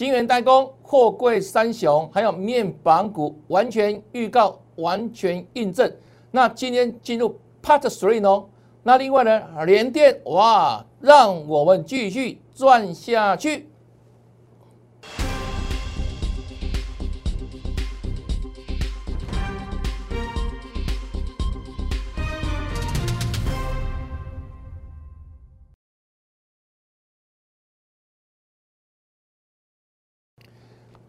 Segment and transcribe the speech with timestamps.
[0.00, 5.92] 晶圆代工、货柜三雄，还有面板股，完全预告，完全印证。
[6.30, 8.46] 那今天进入 Part Three 哦？
[8.82, 13.68] 那另外呢，联电哇，让我们继续赚下去。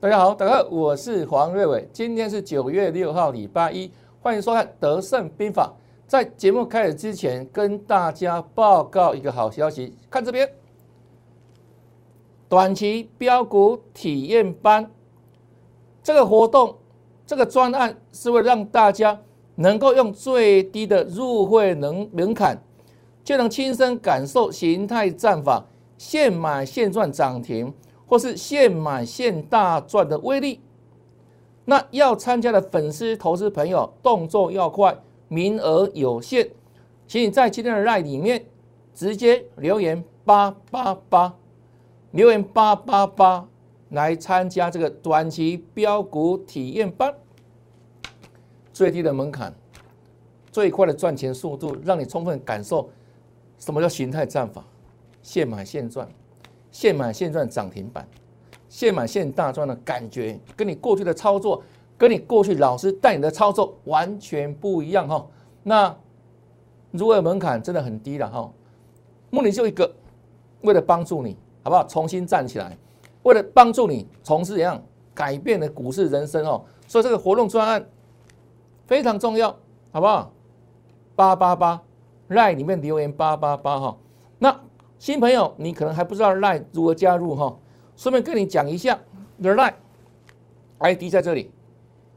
[0.02, 5.72] 大家好，大家好，我是黄瑞伟，今天是九月六号，礼拜一，欢迎收看《德胜兵法》。
[6.08, 10.50] 在节目开始之前，跟大家报告一个好消息，看这边，
[12.50, 14.90] 短期标股体验班
[16.02, 16.78] 这个活动，
[17.28, 19.22] 这个专案是为了让大家
[19.54, 22.60] 能够用最低的入会能门槛，
[23.24, 25.64] 就能亲身感受形态战法，
[25.96, 27.72] 现买现赚涨停。
[28.12, 30.60] 或是现买现大赚的威力，
[31.64, 34.94] 那要参加的粉丝投资朋友动作要快，
[35.30, 36.52] 名额有限，
[37.08, 38.46] 请你在今天的 line 里面
[38.94, 41.34] 直接留言八八八，
[42.12, 43.48] 留言八八八
[43.92, 47.16] 来参加这个短期标股体验班，
[48.74, 49.56] 最低的门槛，
[50.52, 52.90] 最快的赚钱速度，让你充分感受
[53.58, 54.66] 什么叫形态战法，
[55.22, 56.06] 现买现赚。
[56.72, 58.08] 现买现赚涨停板，
[58.70, 61.62] 现买现大赚的感觉，跟你过去的操作，
[61.98, 65.28] 跟你过去老师带你的操作完全不一样哈。
[65.64, 65.94] 那
[66.92, 68.50] 如果门槛真的很低了哈，
[69.30, 69.94] 目的就一个，
[70.62, 71.86] 为了帮助你，好不好？
[71.86, 72.78] 重新站起来，
[73.24, 74.82] 为了帮助你从事怎样
[75.14, 76.64] 改变的股市人生哦。
[76.88, 77.86] 所以这个活动专案
[78.88, 79.50] 非常重要，
[79.92, 80.32] 好不好？
[81.16, 81.82] 八八八
[82.30, 83.98] ，line 里面留言八八八哈，
[84.40, 84.58] 那。
[85.02, 87.58] 新朋友，你可能还不知道 Line 如何加入哈，
[87.96, 89.00] 顺便跟你讲一下
[89.42, 89.74] ，The Line
[90.78, 91.50] ID 在这里，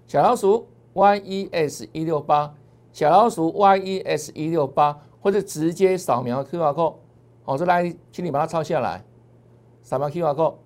[0.06, 2.54] 小老鼠 YES 一六八，
[2.92, 6.96] 小老鼠 YES 一六八，或者直接扫描 QR code，
[7.42, 9.02] 好，这 Line 请你把它抄下来，
[9.80, 10.56] 扫描 QR code。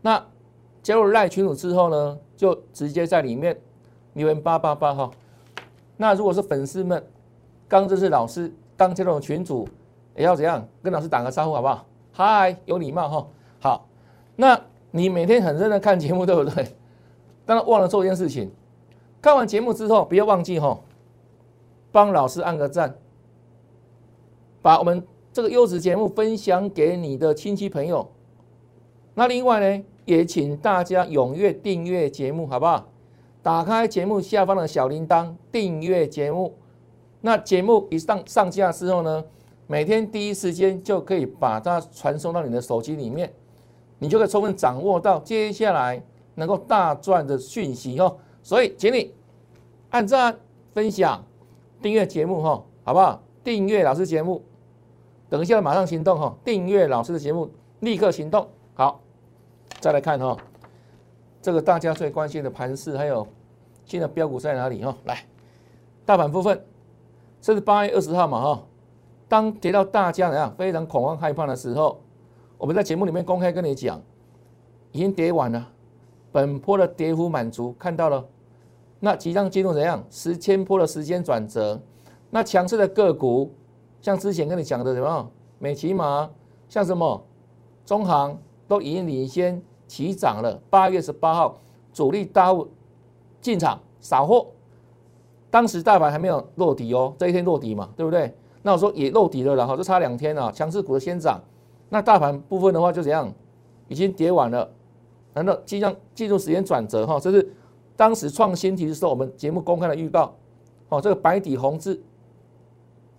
[0.00, 0.26] 那
[0.82, 3.56] 加入 Line 群组之后呢，就直接在里面
[4.14, 5.08] 留言八八八哈。
[5.96, 7.06] 那如果是粉丝们
[7.68, 9.68] 刚认识老师，刚加入群组。
[10.16, 11.86] 也要怎样跟老师打个招呼好不好？
[12.12, 13.26] 嗨，有礼貌哈。
[13.60, 13.88] 好，
[14.36, 16.76] 那你每天很认真看节目对不对？
[17.46, 18.50] 当然忘了做一件事情，
[19.20, 20.80] 看完节目之后不要忘记哈，
[21.90, 22.94] 帮老师按个赞，
[24.60, 25.02] 把我们
[25.32, 28.10] 这个优质节目分享给你的亲戚朋友。
[29.14, 32.88] 那另外呢，也请大家踊跃订阅节目好不好？
[33.42, 36.54] 打开节目下方的小铃铛，订阅节目。
[37.22, 39.24] 那节目一上上架之后呢？
[39.66, 43.32] 每天第一时间就可以把它传送到你的手机里面，
[43.98, 46.02] 你就可以充分掌握到接下来
[46.34, 48.16] 能够大赚的讯息哦。
[48.42, 49.14] 所以，请你
[49.90, 50.36] 按赞、
[50.74, 51.24] 分享、
[51.80, 53.22] 订阅节目哈，好不好？
[53.44, 54.42] 订阅老师节目，
[55.28, 56.36] 等一下马上行动哈！
[56.44, 57.50] 订阅老师的节目，
[57.80, 58.46] 立刻行动。
[58.74, 59.00] 好，
[59.80, 60.36] 再来看哈，
[61.40, 63.26] 这个大家最关心的盘势，还有
[63.84, 64.96] 新的标股在哪里哈？
[65.04, 65.24] 来，
[66.04, 66.64] 大盘部分，
[67.40, 68.62] 这是八月二十号嘛哈？
[69.32, 71.98] 当跌到大家怎样非常恐慌害怕的时候，
[72.58, 73.98] 我们在节目里面公开跟你讲，
[74.90, 75.68] 已经跌完了，
[76.30, 78.22] 本波的跌幅满足，看到了，
[79.00, 81.80] 那即将进入怎样十千波的时间转折，
[82.28, 83.50] 那强势的个股，
[84.02, 86.28] 像之前跟你讲的什么美骑马，
[86.68, 87.24] 像什么
[87.86, 88.38] 中行
[88.68, 90.60] 都已经领先起涨了。
[90.68, 91.58] 八月十八号
[91.90, 92.68] 主力大户
[93.40, 94.48] 进场扫货，
[95.50, 98.36] 当时大盘还没有落底哦，这一天落底嘛，对不对？
[98.62, 101.40] 那我说也漏底了，然后就差两天了，强势股的先涨，
[101.88, 103.32] 那大盘部分的话就怎样，
[103.88, 104.70] 已经跌完了，
[105.34, 107.18] 难道即将进入时间转折哈？
[107.18, 107.52] 这是
[107.96, 110.32] 当时创新题的时候，我们节目公开的预告，
[110.88, 112.00] 哦，这个白底红字，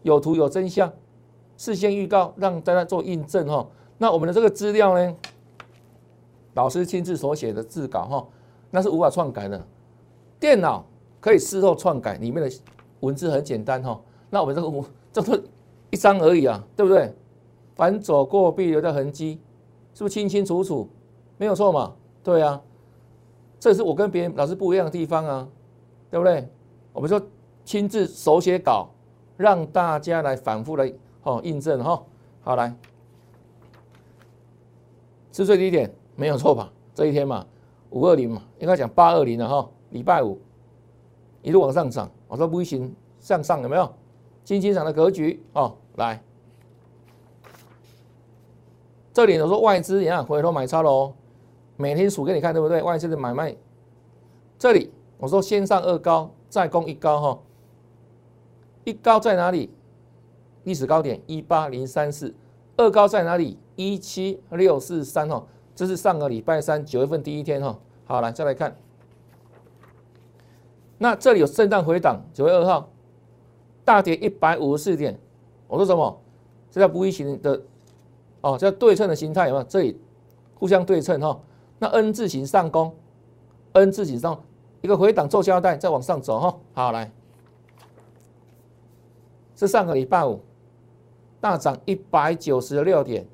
[0.04, 0.90] 有图有真相，
[1.58, 3.68] 事先预告让大家做印证哈。
[3.98, 5.16] 那我们的这个资料呢，
[6.54, 8.28] 老师亲自所写的字稿哈，
[8.72, 9.62] 那是无法篡改的，
[10.40, 10.86] 电脑
[11.20, 12.50] 可以事后篡改，里面的
[13.02, 14.00] 文字很简单哈。
[14.30, 14.72] 那我们这个。
[15.14, 15.40] 这不
[15.92, 17.14] 一张而已啊，对不对？
[17.76, 19.40] 凡走过必留的痕迹，
[19.94, 20.90] 是不是清清楚楚？
[21.38, 21.94] 没有错嘛？
[22.24, 22.62] 对啊，
[23.60, 25.48] 这是我跟别人老师不一样的地方啊，
[26.10, 26.48] 对不对？
[26.92, 27.22] 我们说
[27.64, 28.90] 亲自手写稿，
[29.38, 30.92] 让大家来反复来
[31.24, 32.04] 哦印证哈。
[32.42, 32.76] 好来，
[35.32, 36.72] 是最低点没有错吧？
[36.94, 37.46] 这一天嘛，
[37.92, 39.70] 五二零嘛，应该讲八二零了哈。
[39.92, 40.40] 礼拜五
[41.42, 43.94] 一路往上涨，我说微型向上有没有？
[44.44, 46.22] 金金涨的格局哦，来，
[49.14, 51.14] 这里我说外资也想回头买超喽，
[51.78, 52.82] 每天数给你看，对不对？
[52.82, 53.56] 外资的买卖，
[54.60, 57.40] 这里我说先上二高，再攻一高哈。
[58.84, 59.74] 一高在哪里？
[60.64, 62.36] 历史高点一八零三四。
[62.76, 63.58] 二高在哪里？
[63.78, 65.46] 一七六四三哈。
[65.74, 67.80] 这是上个礼拜三九月份第一天哈。
[68.04, 68.76] 好，来再来看。
[70.98, 72.90] 那这里有震荡回档，九月二号
[73.86, 75.20] 大跌一百五十四点。
[75.68, 76.20] 我说什么？
[76.70, 77.62] 这叫不一型的
[78.42, 79.64] 哦，叫对称的形态有没有？
[79.66, 80.00] 这里
[80.56, 81.40] 互相对称哈。
[81.80, 82.96] 那 N 字形上攻
[83.74, 84.42] ，N 字形上
[84.82, 86.58] 一个回档做交代，再往上走哈。
[86.74, 87.12] 好，来，
[89.56, 90.40] 是上个礼拜五
[91.40, 93.26] 大涨一百九十六点，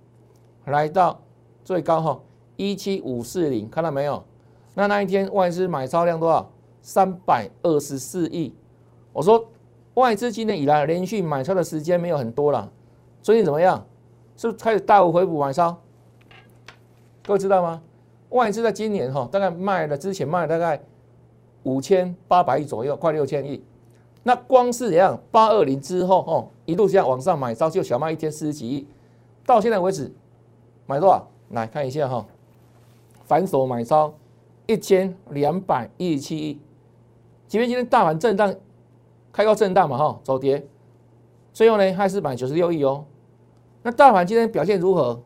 [0.66, 1.22] 来到
[1.64, 2.22] 最高哈
[2.58, 4.24] 一七五四零，看到没有？
[4.76, 6.52] 那那一天外资买超量多少？
[6.82, 8.54] 三百二十四亿。
[9.12, 9.46] 我说
[10.00, 12.72] 外资今年以来连续买超的时间没有很多了，
[13.22, 13.86] 最近怎么样？
[14.38, 15.78] 是不是开始大幅回补买超？
[17.26, 17.82] 各位知道吗？
[18.30, 20.82] 外资在今年哈，大概卖了之前卖了大概
[21.64, 23.62] 五千八百亿左右，快六千亿。
[24.24, 28.88] 那光是怎样八二零之后哦，一路这样往上买超，就小卖一天四十几亿，
[29.46, 30.10] 到现在为止
[30.86, 31.28] 买多少？
[31.50, 32.26] 来看一下哈，
[33.26, 34.14] 反手买超
[34.66, 36.58] 一千两百一十七亿。
[37.50, 38.56] 即便今天大盘震荡，
[39.32, 40.68] 开高震荡嘛哈，走跌，
[41.54, 43.06] 最后呢还是买九十六亿哦。
[43.84, 45.22] 那大盘今天表现如何？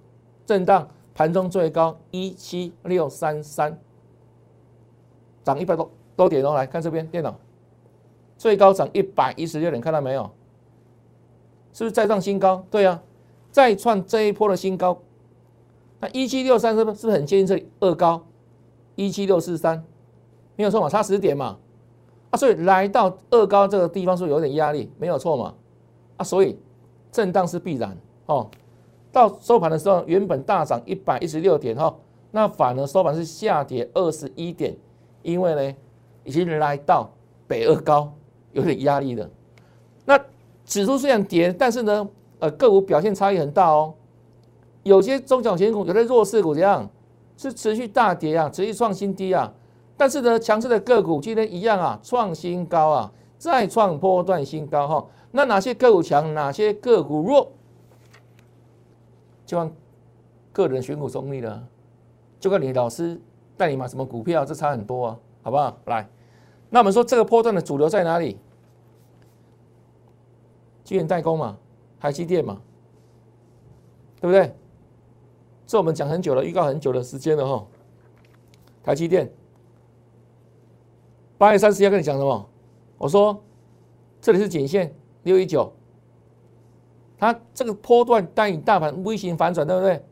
[0.45, 0.87] 震荡。
[1.15, 3.79] 盘中最高一七六三三，
[5.43, 6.55] 涨一百多多点哦。
[6.55, 7.37] 来看这边电脑，
[8.35, 10.23] 最高涨一百一十六点，看到没有？
[11.71, 12.65] 是不是再创新高？
[12.71, 13.03] 对啊，
[13.51, 15.03] 再创这一波的新高。
[15.99, 18.25] 那一七六三是不是是不是很接近这里二高？
[18.95, 19.85] 一七六四三，
[20.55, 21.59] 没有错嘛，差十点嘛。
[22.33, 25.53] 啊，所以来到二高这个地方是有点压力，没有错嘛。
[26.17, 26.57] 啊，所以
[27.11, 27.95] 震荡是必然
[28.25, 28.49] 哦。
[29.11, 31.95] 到收盘的时候，原本大涨一百一十六点哈，
[32.31, 34.75] 那反而收盘是下跌二十一点，
[35.21, 35.75] 因为呢
[36.23, 37.07] 已经来到
[37.47, 38.11] 北二高，
[38.53, 39.29] 有点压力了。
[40.05, 40.19] 那
[40.65, 42.09] 指数虽然跌，但是呢，
[42.39, 43.93] 呃，个股表现差异很大哦。
[44.81, 46.89] 有些中小型股，有些弱势股怎样？
[47.37, 49.53] 是持续大跌啊，持续创新低啊。
[50.03, 55.07] 但是呢，强势的个股今天一样啊，创新高啊，再创波段新高哈。
[55.31, 56.33] 那哪些个股强？
[56.33, 57.49] 哪些个股弱？
[59.45, 59.73] 就看
[60.51, 61.65] 个人选股功力了，
[62.37, 63.17] 就看你老师
[63.55, 65.77] 带你买什么股票，这差很多啊，好不好？
[65.85, 66.05] 来，
[66.69, 68.37] 那我们说这个波段的主流在哪里？
[70.83, 71.57] 基源代工嘛，
[71.97, 72.61] 台积电嘛，
[74.19, 74.53] 对不对？
[75.65, 77.65] 这我们讲很久了，预告很久的时间了哈。
[78.83, 79.31] 台积电
[81.37, 82.49] 八月三十要跟你讲什么？
[82.97, 83.43] 我说
[84.21, 85.71] 这里是颈线六一九。
[87.17, 90.03] 它这个波段带你大盘微型反转，对不对？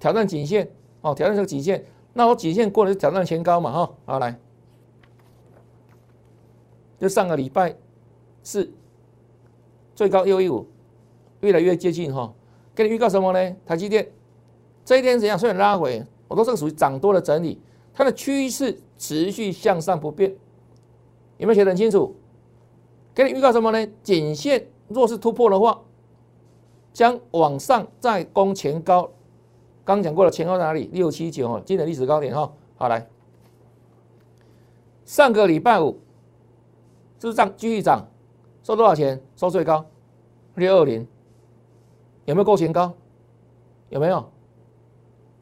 [0.00, 0.68] 挑战颈线
[1.00, 1.84] 哦，挑战这个颈线。
[2.12, 3.94] 那我颈线过了就挑战前高嘛，哈。
[4.04, 4.38] 好来，
[6.98, 7.76] 就上个礼拜
[8.42, 8.70] 是
[9.94, 10.66] 最高六一五，
[11.40, 12.32] 越来越接近哈。
[12.74, 13.56] 给你预告什么呢？
[13.64, 14.10] 台积电
[14.84, 15.38] 这一天怎样？
[15.38, 17.60] 虽然拉回，我说这个属于涨多的整理，
[17.94, 20.36] 它的趋势持续向上不变。
[21.38, 22.14] 有没有写得很清楚？
[23.14, 23.86] 给你预告什么呢？
[24.02, 25.80] 颈线若是突破的话。
[26.92, 29.10] 将往上再攻前高，
[29.84, 30.88] 刚讲过了，前高在哪里？
[30.92, 32.52] 六七九哦，今年历史高点哈。
[32.76, 33.08] 好来，
[35.04, 35.98] 上个礼拜五
[37.18, 38.06] 是不是涨继续涨？
[38.62, 39.20] 收多少钱？
[39.34, 39.84] 收最高
[40.54, 41.04] 六二零，
[42.26, 42.94] 有没有够前高？
[43.88, 44.30] 有没有？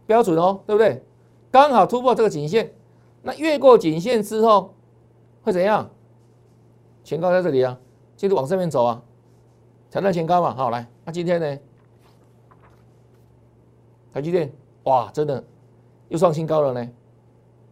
[0.06, 1.04] 标准哦，对不对？
[1.52, 2.72] 刚好突破这个颈线，
[3.22, 4.74] 那越过颈线之后
[5.42, 5.88] 会怎样？
[7.04, 7.78] 前高在这里啊，
[8.16, 9.02] 接着往上面走啊。
[9.90, 11.58] 挑战前高嘛，好来，那今天呢？
[14.10, 14.50] 台积电
[14.84, 15.44] 哇，真的
[16.08, 16.90] 又创新高了呢，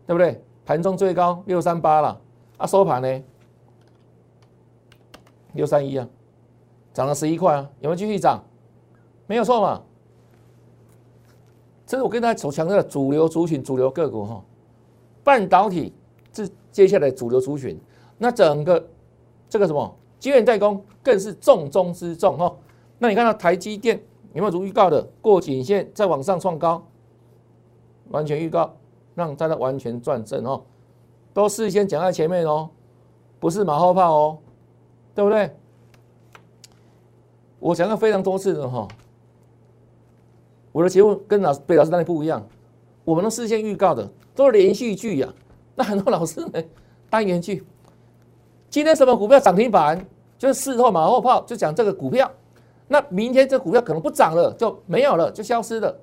[0.07, 0.45] 对不对？
[0.67, 2.21] 盘中最高六三八了，
[2.59, 3.23] 啊，收盘呢
[5.55, 6.07] 六三一啊，
[6.93, 8.45] 涨了十一块啊，有没有继续涨？
[9.27, 9.83] 没有错嘛，
[11.91, 14.41] 这是我跟大家所强调的主流族群、主流个股哈，
[15.25, 15.93] 半导体
[16.33, 17.77] 是接下来主流族群，
[18.17, 18.89] 那整个
[19.49, 19.93] 这个什么？
[20.21, 22.57] 基源代工更是重中之重哈。
[22.97, 24.01] 那你看到台积电
[24.35, 26.81] 有没有如预告的过颈线再往上创高？
[28.11, 28.73] 完全预告，
[29.17, 30.63] 让大家完全转正哦。
[31.35, 32.71] 都事先讲在前面哦，
[33.41, 34.39] 不是马后炮哦，
[35.13, 35.51] 对不对？
[37.59, 38.87] 我讲了非常多次的哈。
[40.73, 42.47] 我的节目跟老贝老师那里不一样，
[43.05, 45.29] 我们的事先预告的都是连续剧呀。
[45.75, 46.63] 那很多老师呢
[47.09, 47.65] 单元剧。
[48.69, 50.07] 今天什么股票涨停板？
[50.39, 52.31] 就是事后马后炮，就讲这个股票。
[52.89, 55.95] 那明天这股票可能不涨了，就没有了，就消失了。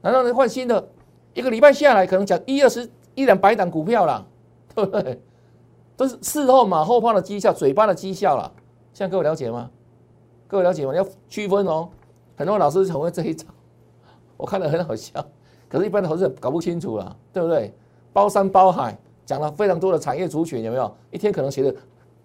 [0.00, 0.88] 难道能换新的？
[1.34, 4.24] 一个礼拜下来，可能讲一二十一两百档股票啦，
[4.74, 5.20] 对不对？
[5.96, 8.52] 都是事后马后炮的绩效，嘴巴的绩效啦。
[8.92, 9.70] 现在各位了解吗？
[10.46, 10.94] 各位了解吗？
[10.94, 11.88] 要区分哦。
[12.36, 13.46] 很多老师很会这一招，
[14.42, 15.24] 我看了很好笑。
[15.70, 17.72] 可是，一般投资者搞不清楚了，对不对？
[18.12, 20.92] 包山包海，讲了非常多的产业族群，有没有？
[21.12, 21.74] 一天可能写的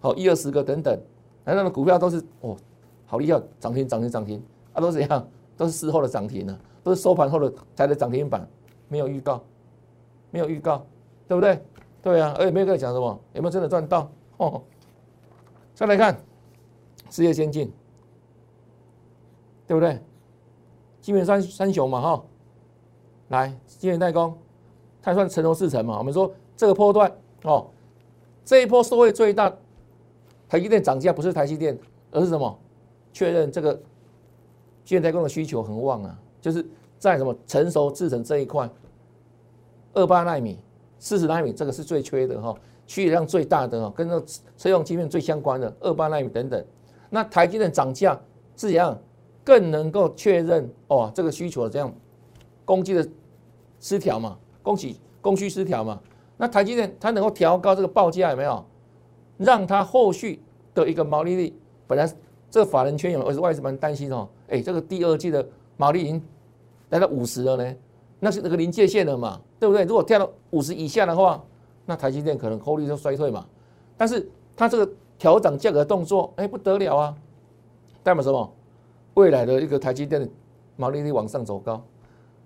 [0.00, 1.00] 好一二十个等等，
[1.44, 2.56] 那那个股票都是哦，
[3.06, 5.28] 好厉害，涨停涨停涨停啊，都是怎样？
[5.56, 8.46] 都是事后的涨停呢，都是收盘后的才的涨停板，
[8.88, 9.40] 没有预告，
[10.32, 10.84] 没有预告，
[11.28, 11.62] 对不对？
[12.02, 14.10] 对啊，而且没有跟你讲什么，有没有真的赚到？
[14.38, 14.60] 哦，
[15.72, 16.20] 再来看
[17.10, 17.72] 世界先进，
[19.66, 20.00] 对不对？
[21.08, 22.24] 基本三三雄嘛，哈。
[23.28, 24.36] 来，晶圆代工，
[25.00, 25.96] 它算成熟四成嘛？
[25.96, 27.10] 我们说这个波段
[27.44, 27.66] 哦，
[28.44, 29.50] 这一波收益最大，
[30.50, 31.78] 台积电涨价不是台积电，
[32.10, 32.58] 而是什么？
[33.10, 33.72] 确认这个
[34.84, 36.62] 晶圆代工的需求很旺啊，就是
[36.98, 38.68] 在什么成熟制程这一块，
[39.94, 40.58] 二八纳米、
[40.98, 42.54] 四十纳米这个是最缺的哈，
[42.86, 44.22] 需求量最大的哈，跟那
[44.58, 46.62] 车用芯片最相关的二八纳米等等。
[47.08, 48.12] 那台积电涨价
[48.58, 48.98] 是怎样？
[49.48, 51.90] 更能够确认哦，这个需求这样
[52.66, 53.08] 供给的。
[53.80, 56.00] 失调嘛，供给供需失调嘛，
[56.36, 58.64] 那台积电它能够调高这个报价有没有？
[59.36, 60.42] 让它后续
[60.74, 61.54] 的一个毛利率，
[61.86, 62.04] 本来
[62.50, 66.20] 这个法人圈有，而是外资蛮担心哦，哎，这个第二季的毛利已经
[66.88, 67.76] 来到五十了呢，
[68.18, 69.84] 那是那个临界线了嘛，对不对？
[69.84, 71.40] 如果跳到五十以下的话，
[71.86, 73.46] 那台积电可能获利就衰退嘛。
[73.96, 77.14] 但是它这个调整价格动作，哎，不得了啊，
[78.02, 78.52] 代表什么？
[79.18, 80.28] 未来的一个台积电的
[80.76, 81.82] 毛利率往上走高。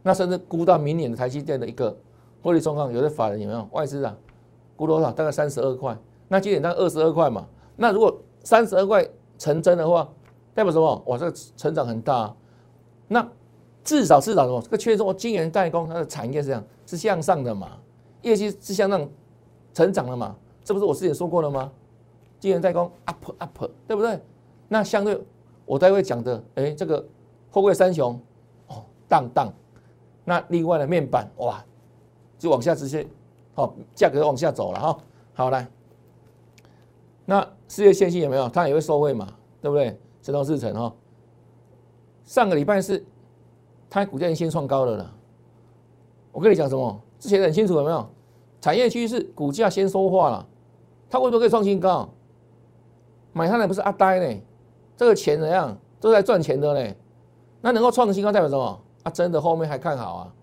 [0.03, 1.95] 那甚至估到明年的台积电的一个
[2.43, 4.17] 获利状况，有的法人有没有外资啊？
[4.75, 5.13] 估多少？
[5.13, 5.95] 大概三十二块。
[6.29, 7.47] 那今年大概二十二块嘛。
[7.77, 10.09] 那如果三十二块成真的话，
[10.55, 11.03] 代表什么？
[11.07, 12.35] 哇，这个成长很大。
[13.07, 13.29] 那
[13.85, 14.63] 至少至少什么？
[14.63, 17.73] 这个确认说，晶圆代工它的产业是这样，是向上的嘛？
[18.23, 19.07] 业绩是向上
[19.75, 20.35] 成长的嘛？
[20.65, 21.71] 这不是我之前说过了吗？
[22.41, 24.19] 晶圆代工 up up，对不对？
[24.69, 25.23] 那相对
[25.65, 27.05] 我待会讲的，哎，这个
[27.51, 28.19] 货柜三雄
[28.69, 29.53] 哦，荡荡。
[30.25, 31.65] 那另外的面板哇，
[32.39, 33.07] 就往下直接，
[33.55, 34.99] 好，价格往下走了哈。
[35.35, 35.67] 好来，
[37.25, 38.49] 那世界线性有没有？
[38.49, 39.27] 它也会收惠嘛，
[39.61, 39.99] 对不对？
[40.23, 40.95] 成龙四成哈。
[42.25, 43.05] 上个礼拜是，
[43.91, 45.15] 它股价已经先创高了了。
[46.31, 47.01] 我跟你讲什么？
[47.19, 48.09] 之前很清楚有没有？
[48.61, 50.47] 产业趋势，股价先说话了。
[51.11, 52.09] 它为什么可以创新高？
[53.33, 54.41] 买它的不是阿呆呢？
[55.03, 55.77] 这个钱怎样？
[56.01, 56.97] 都在赚钱的嘞。
[57.61, 58.81] 那能够创新高代表什么？
[59.03, 60.35] 啊，真的后面还看好啊，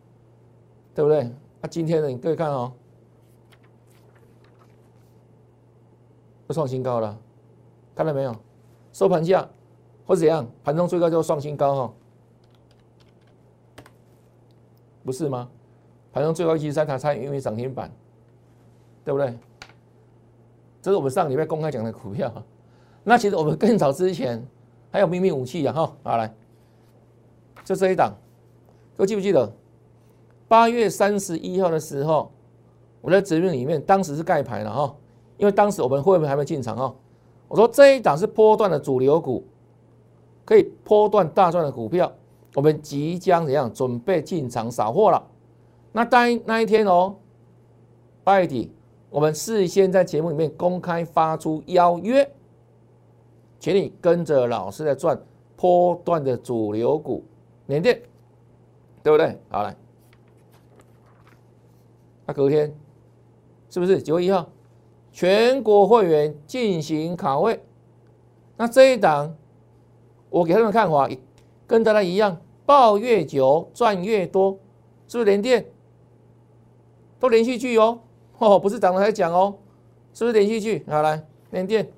[0.93, 1.21] 对不对？
[1.61, 2.73] 啊，今天呢，你各位看哦，
[6.49, 7.17] 又创新高了，
[7.95, 8.35] 看到没有？
[8.91, 9.47] 收盘价
[10.05, 11.93] 或者怎样，盘中最高就创新高哈，
[15.05, 15.49] 不是吗？
[16.11, 17.89] 盘中最高一十三，它差因为涨停板，
[19.05, 19.39] 对不对？
[20.81, 22.29] 这是我们上礼拜公开讲的股票。
[23.03, 24.45] 那其实我们更早之前
[24.91, 26.33] 还有秘密武器呀哈，好来，
[27.63, 28.13] 就这一档。
[28.97, 29.49] 都记不记得
[30.49, 32.29] 八月三十一号的时候，
[32.99, 34.95] 我在直面里面，当时是盖牌了哈，
[35.37, 36.93] 因为当时我们会不会还没进场哈？
[37.47, 39.45] 我说这一档是波段的主流股，
[40.43, 42.11] 可以波段大赚的股票，
[42.55, 45.23] 我们即将怎样准备进场扫货了？
[45.93, 47.15] 那当那一天哦，
[48.23, 48.69] 八月底，
[49.09, 52.29] 我们事先在节目里面公开发出邀约，
[53.59, 55.21] 请你跟着老师在赚
[55.55, 57.23] 波段的主流股，
[57.65, 58.01] 缅甸。
[59.01, 59.39] 对不对？
[59.47, 59.73] 好来，
[62.25, 62.75] 那隔天
[63.69, 64.49] 是不是九月一号，
[65.13, 67.63] 全国会员进行卡位？
[68.57, 69.33] 那这一档，
[70.29, 71.09] 我给他们看法，
[71.65, 74.59] 跟大家一样，抱越久赚越多，
[75.07, 75.65] 是不是连电？
[77.21, 78.01] 都连续剧哦，
[78.37, 79.55] 哦，不是涨了才讲哦，
[80.13, 80.85] 是不是连续剧？
[80.89, 81.89] 好来，连电，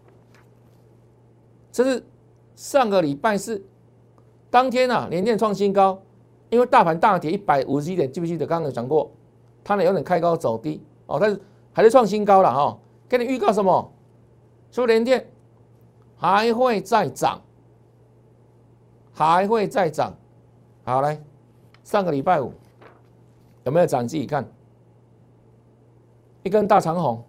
[1.72, 2.04] 这是
[2.56, 3.63] 上个礼拜四
[4.50, 6.01] 当天啊，连电创新高。
[6.50, 9.10] 因为大盘大跌一百五十一点，记不记得刚刚有讲过，
[9.63, 12.78] 它呢有点开高走低哦，但是还是创新高了哈。
[13.08, 13.94] 给你预告什么？
[14.70, 15.25] 说联电
[16.18, 17.42] 还会再涨，
[19.13, 20.13] 还会再涨。
[20.84, 21.24] 好来，
[21.86, 22.51] 上个礼拜五
[23.63, 24.06] 有没有涨？
[24.06, 24.46] 自己看，
[26.44, 27.24] 一根大长红，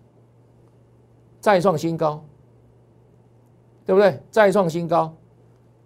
[1.38, 2.24] 再创新高，
[3.84, 4.20] 对不对？
[4.30, 5.14] 再创新高，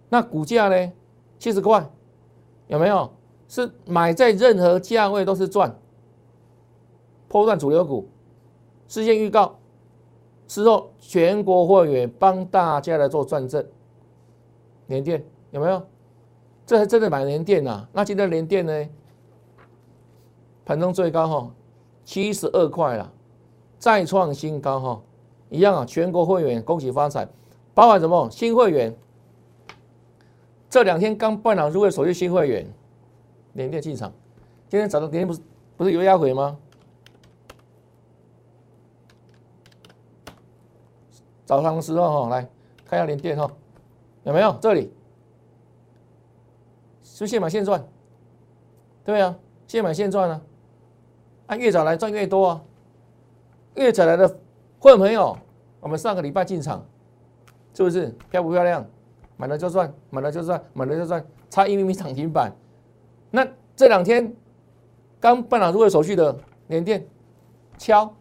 [0.09, 0.91] 那股价呢？
[1.39, 1.89] 七十块，
[2.67, 3.09] 有没有？
[3.47, 5.73] 是买在任何价位都是赚，
[7.27, 8.07] 破断主流股，
[8.87, 9.57] 事先预告，
[10.47, 13.65] 之后全国会员帮大家来做转正，
[14.87, 15.81] 联电有没有？
[16.65, 17.87] 这还真的买联电呐？
[17.93, 18.89] 那今天联电呢？
[20.65, 21.51] 盘中最高哈
[22.03, 23.13] 七十二块了，
[23.79, 25.01] 再创新高哈，
[25.49, 25.85] 一样啊！
[25.85, 27.25] 全国会员恭喜发财，
[27.77, 28.27] 包含什么？
[28.31, 28.91] 新会员？
[30.67, 32.65] 这两天刚办了入会手续新会员，
[33.53, 34.11] 连电进场，
[34.67, 35.39] 今天早上连天不是
[35.77, 36.57] 不是有压回吗？
[41.45, 42.49] 早上的时候哈，来
[42.83, 43.47] 看一下连电哈，
[44.23, 44.57] 有没有？
[44.59, 44.91] 这里。
[47.03, 47.87] 是现买现赚，
[49.05, 50.41] 对啊，现买现赚啊，
[51.45, 52.63] 按越早来赚越多啊，
[53.75, 54.27] 越早来的
[54.79, 55.37] 会员朋友，
[55.79, 56.83] 我们上个礼拜进场，
[57.77, 58.83] 是不是漂不漂亮？
[59.35, 62.51] 买了就赚，买了就赚，买了就赚，差一厘米涨停板。
[63.29, 64.35] 那这两天
[65.19, 66.35] 刚办好入会手续的
[66.69, 67.05] 连电
[67.77, 68.11] 敲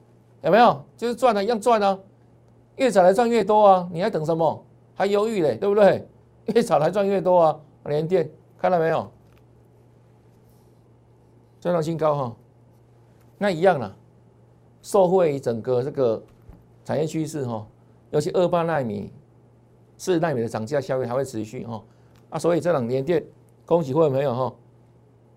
[0.42, 0.84] 有没有？
[0.94, 1.98] 就是赚了一样赚啊。
[2.76, 3.88] 越早来赚越多啊！
[3.90, 4.62] 你还等什么？
[4.94, 6.06] 还犹豫嘞，对不对？
[6.54, 7.60] 越早来赚越多啊！
[7.86, 9.10] 连电看到没有？
[11.58, 12.36] 赚到新高哈，
[13.38, 13.96] 那一样了。
[14.82, 16.22] 受惠整个这个
[16.84, 17.66] 产业趋势哈，
[18.10, 19.10] 尤其二八纳米、
[19.98, 21.82] 四纳米的涨价效应还会持续哈
[22.30, 22.38] 啊！
[22.38, 23.24] 所以这两年电，
[23.64, 24.54] 恭喜会员朋友哈，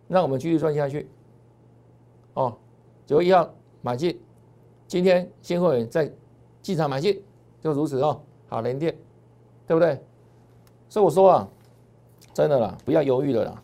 [0.07, 1.07] 让我们继续赚下去
[2.33, 2.57] 哦。
[3.05, 3.49] 九月一号
[3.81, 4.19] 买进，
[4.87, 6.11] 今天新会员在
[6.61, 7.21] 机场买进。
[7.61, 8.95] 就如此哦，好连电，
[9.67, 10.01] 对不对？
[10.87, 11.49] 所以我说啊，
[12.33, 13.63] 真的啦，不要犹豫了啦。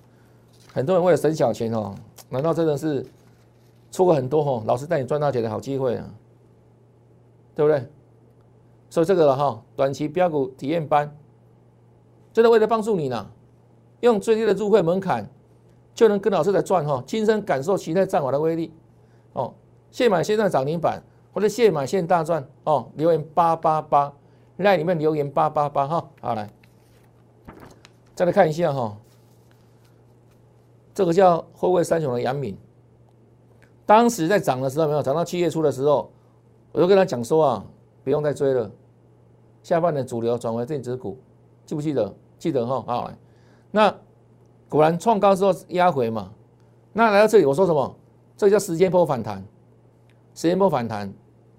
[0.73, 1.95] 很多人为了省小钱哦，
[2.29, 3.05] 难道真的是
[3.91, 4.63] 错过很多哦？
[4.65, 6.13] 老师带你赚大钱的好机会啊，
[7.55, 7.87] 对不对？
[8.95, 11.13] 所以这个了哈，短期标股体验班，
[12.31, 13.29] 真的为了帮助你呢，
[13.99, 15.29] 用最低的入会门槛
[15.93, 18.71] 就能跟老师来赚哈，亲身感受其他战法的威力
[19.33, 19.53] 哦。
[19.91, 21.03] 现买现在涨停板。
[21.33, 24.13] 或者现买现大赚哦，留言八八八，
[24.57, 26.49] 在里面留言八八八哈，好来，
[28.15, 28.95] 再来看一下哈，
[30.93, 32.57] 这个叫后卫三雄的杨敏，
[33.85, 36.09] 当时在涨的时候没有涨到七月初的时候，
[36.71, 37.65] 我就跟他讲说啊，
[38.05, 38.71] 不用再追了，
[39.65, 41.17] 下半年主流转为电子股，
[41.65, 42.13] 记不记得？
[42.38, 43.17] 记得哈，好来，
[43.71, 43.95] 那
[44.69, 46.32] 果然创高之后压回嘛，
[46.93, 47.95] 那来到这里我说什么？
[48.38, 49.43] 这叫时间波反弹，
[50.36, 51.12] 时间波反弹。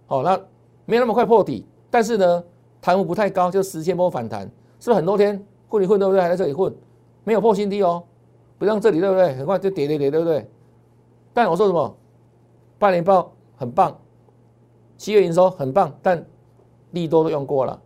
[0.07, 0.41] 好，那
[0.85, 2.45] 没那么快破底，但是呢，
[2.81, 4.43] 弹幅不太高，就时间波反弹，
[4.79, 6.23] 是不是很多天混一混，对不对？
[6.23, 6.73] 还在这里混，
[7.25, 8.05] 没有破新低哦，
[8.57, 9.35] 不像这里，对不对？
[9.35, 10.49] 很快就跌跌跌，对不对？
[11.35, 11.97] 但我说什么？
[12.79, 13.99] 半年报很棒，
[14.97, 16.25] 七月营收很棒，但
[16.93, 17.83] 利多都用过了，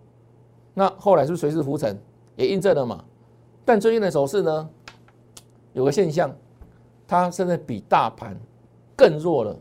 [0.75, 1.99] 那后来是不是随势浮沉，
[2.37, 3.05] 也印证了嘛？
[3.65, 4.69] 但最近的走势呢，
[5.73, 6.35] 有个现象，
[7.07, 8.37] 它甚至比大盘
[8.97, 9.57] 更弱了。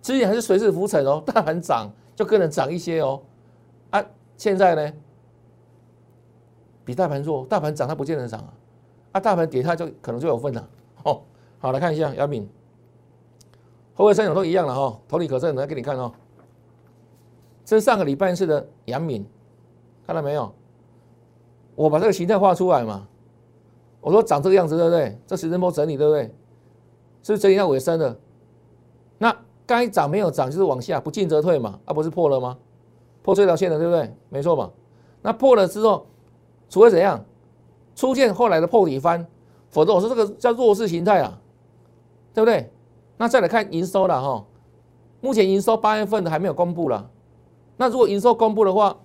[0.00, 3.22] 之前还是随势浮沉哦，大盘涨就跟着涨一些哦，
[3.90, 4.04] 啊，
[4.36, 4.92] 现在呢
[6.84, 8.54] 比大盘弱，大盘涨它不见得涨啊，
[9.12, 10.68] 啊，大盘跌它就可能就有份了
[11.04, 11.22] 哦。
[11.58, 12.48] 好，来看一下杨敏，
[13.94, 16.12] 后卫三角都一样了哈，同理可证，来给你看哦。
[17.64, 19.24] 这是上个礼拜四的杨敏，
[20.06, 20.52] 看到没有？
[21.74, 23.06] 我把这个形态画出来嘛，
[24.00, 25.18] 我说长这个样子对不对？
[25.26, 26.22] 这时针波整理对不对？
[27.22, 28.16] 是不是整理到尾声了？
[29.18, 29.36] 那。
[29.64, 32.58] 该涨没有涨，就是往下不进则退嘛，啊不是破了吗？
[33.22, 34.12] 破这条线了，对不对？
[34.28, 34.70] 没错嘛。
[35.22, 36.04] 那破了之后，
[36.68, 37.24] 除非怎样
[37.94, 39.24] 出现后来的破底翻，
[39.70, 41.40] 否则我说这个叫弱势形态啊，
[42.34, 42.70] 对不对？
[43.16, 44.44] 那再来看营收了哈，
[45.20, 47.08] 目前营收八月份的还没有公布了。
[47.76, 48.98] 那如果营收公布的话，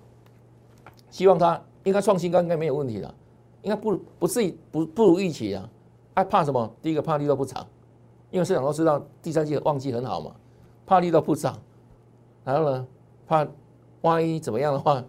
[1.10, 3.14] 希望它应该创新高，应该没有问题的，
[3.62, 5.68] 应该不不至于不不如预期啊。
[6.14, 6.68] 还怕什么？
[6.82, 7.64] 第一个怕利都不涨，
[8.30, 10.32] 因为市场都知道第三季旺季很好嘛。
[10.84, 11.56] 怕力都不涨，
[12.44, 12.86] 然后呢，
[13.26, 13.46] 怕
[14.00, 15.04] 万一怎么样的话，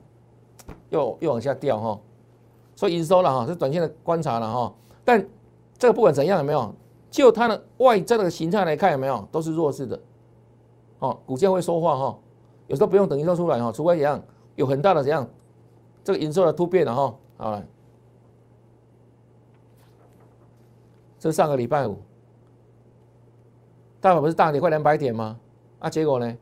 [0.89, 1.99] 又又往下掉哈，
[2.75, 4.73] 所以营收了哈，是短线的观察了哈。
[5.05, 5.25] 但
[5.77, 6.71] 这个不管怎样有没有，
[7.09, 9.99] 就它的外在的形态来看有没有，都是弱势的。
[10.99, 12.19] 哦，股价会说话哈，
[12.67, 14.21] 有时候不用等营收出来哈，除非怎样
[14.55, 15.25] 有很大的怎样
[16.09, 17.15] 这个营收的突变了哈。
[17.37, 17.63] 好了，
[21.19, 21.99] 这上个礼拜五，
[24.01, 25.39] 大盘不是大跌快两百点吗？
[25.77, 26.37] 啊，结果呢？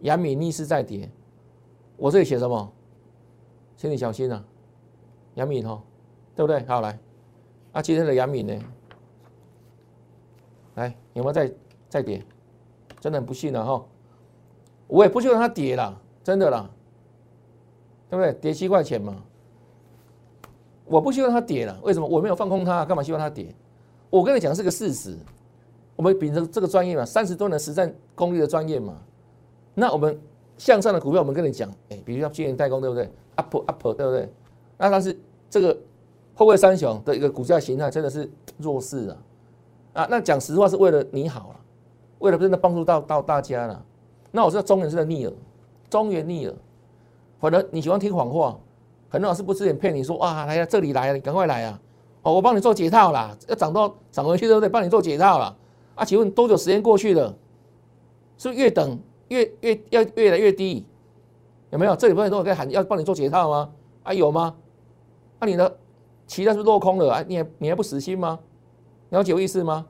[0.00, 1.08] 阳明逆势再跌，
[1.96, 2.72] 我这里写什么？
[3.76, 4.44] 请你小心啊，
[5.34, 5.80] 阳明哈，
[6.34, 6.66] 对不对？
[6.66, 6.98] 好来，
[7.70, 8.64] 啊，今天的阳明呢？
[10.74, 11.54] 来，有没有再
[11.88, 12.20] 再跌？
[12.98, 13.86] 真的很不幸了哈，
[14.88, 16.68] 我也不希望它跌了，真的啦，
[18.12, 18.30] 对不对？
[18.34, 19.16] 跌七块钱嘛，
[20.84, 22.06] 我不希望它跌了，为什么？
[22.06, 23.54] 我没有放空它，干嘛希望它跌？
[24.10, 25.16] 我跟你讲是个事实。
[25.96, 28.98] 我们秉承这个专业嘛，三十多年实战功力的专业嘛，
[29.72, 30.20] 那我们
[30.58, 34.30] 向上的股票，我们跟你讲，哎，比如像晶圆代工，对不对？up up，对不对？
[34.76, 35.74] 那它是这个
[36.34, 39.16] 后卫三雄的一个股价形态，真的是弱势啊！
[39.94, 41.60] 啊，那讲实话是为了你好了，
[42.18, 43.82] 为了真的帮助到到大家了。
[44.30, 45.32] 那我知道中原是在逆了，
[45.88, 46.54] 中原逆了。
[47.42, 48.56] 可能你喜欢听谎话，
[49.08, 51.80] 很多老师不知点骗你说啊，来呀，这里来了，你赶快来啊！
[52.22, 54.70] 哦，我帮你做解套啦，要涨到涨回去都得？
[54.70, 55.56] 帮你做解套了。
[55.96, 57.36] 啊，请问多久时间过去了？
[58.38, 60.86] 是不是越等越越要越来越低？
[61.70, 61.96] 有没有？
[61.96, 63.72] 这里不是都可以喊要帮你做解套吗？
[64.04, 64.54] 啊，有吗？
[65.40, 65.76] 那你的
[66.28, 67.12] 期待是不是落空了？
[67.12, 68.38] 啊，你还你还不死心吗？
[69.10, 69.84] 了解我意思吗？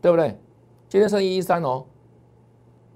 [0.00, 0.34] 对不对？
[0.88, 1.84] 今天剩一一三哦，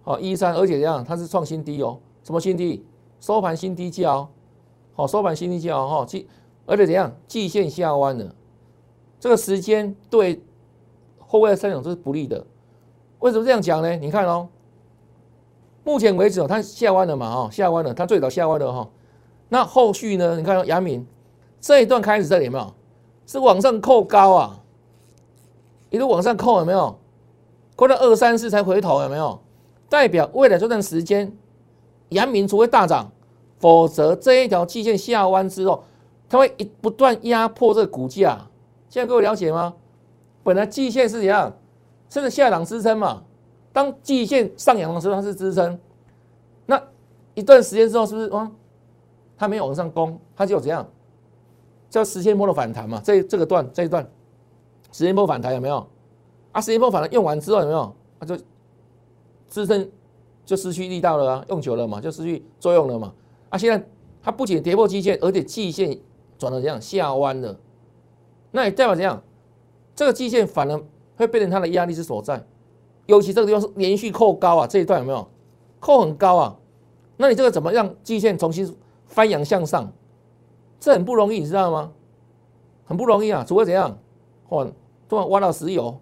[0.02, 2.82] 好一一三，而且这样它是创新低哦，什么新低？
[3.20, 4.28] 收盘新低价哦，
[4.94, 6.26] 好收盘新低价哦，季
[6.66, 7.14] 而且怎样？
[7.28, 8.35] 季线下弯了，
[9.18, 10.42] 这个时间对
[11.18, 12.44] 后位的三种都是不利的。
[13.18, 13.96] 为什么这样讲呢？
[13.96, 14.48] 你看哦，
[15.85, 18.88] 目前为止哦，它下弯了嘛，哦下弯了，它最早下弯了哈。
[19.48, 20.37] 那后续呢？
[20.37, 21.06] 你看杨敏
[21.61, 22.72] 这一段开始这里有没有？
[23.26, 24.62] 是往上扣高啊，
[25.90, 26.98] 一路往上扣有没有？
[27.76, 29.40] 扣到二三四才回头有没有？
[29.88, 31.37] 代表未来这段时间。
[32.10, 33.10] 阳明除非大涨，
[33.58, 35.82] 否则这一条季线下弯之后，
[36.28, 38.46] 它会一不断压迫这个股价。
[38.88, 39.74] 现在各位了解吗？
[40.42, 41.52] 本来季线是怎样？
[42.08, 43.22] 是下档支撑嘛？
[43.72, 45.78] 当季线上扬的时候，它是支撑。
[46.66, 46.82] 那
[47.34, 48.50] 一段时间之后，是不是啊？
[49.36, 50.88] 它没有往上攻，它就怎样？
[51.88, 53.00] 叫时间波的反弹嘛？
[53.04, 54.04] 这这个段这一段
[54.90, 55.86] 时间波反弹有没有？
[56.50, 57.94] 啊，时间波反弹用完之后有没有？
[58.18, 58.36] 它就
[59.48, 59.88] 支撑。
[60.50, 63.14] 就失去力道了啊，用久了嘛，就失去作用了嘛。
[63.50, 63.86] 啊，现在
[64.20, 65.96] 它不仅跌破季线，而且季线
[66.36, 67.56] 转了这样下弯了，
[68.50, 69.22] 那也代表怎样？
[69.94, 70.82] 这个季线反而
[71.14, 72.44] 会变成它的压力之所在。
[73.06, 75.24] 尤其这个地方是连续扣高啊，这一段有没有
[75.78, 76.58] 扣很高啊？
[77.16, 79.92] 那你这个怎么让季线重新翻扬向上？
[80.80, 81.92] 这很不容易，你知道吗？
[82.84, 83.96] 很不容易啊，除非怎样？
[84.48, 84.66] 哇，
[85.08, 85.96] 突然挖到石油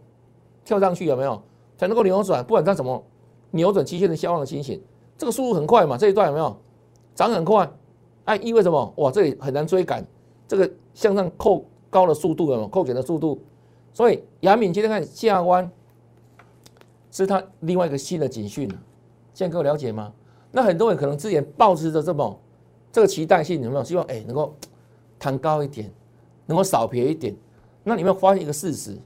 [0.64, 1.42] 跳上去有没有
[1.76, 2.42] 才能够扭转？
[2.42, 3.04] 不管它怎么。
[3.50, 4.80] 扭转期限的下方的情形，
[5.16, 5.96] 这个速度很快嘛？
[5.96, 6.56] 这一段有没有
[7.14, 7.70] 涨很快？
[8.24, 8.94] 哎，意味什么？
[8.96, 10.06] 哇，这里很难追赶
[10.46, 13.40] 这个向上扣高的速度有扣减的速度。
[13.94, 15.70] 所以杨敏今天看下弯，
[17.10, 18.68] 是它另外一个新的警讯
[19.32, 20.12] 现在各位了解吗？
[20.52, 22.38] 那很多人可能之前抱持着这么
[22.92, 24.04] 这个期待性，有没有希望？
[24.06, 24.54] 哎，能够
[25.18, 25.90] 弹高一点，
[26.46, 27.34] 能够少撇一点。
[27.82, 28.96] 那你们发现一个事实，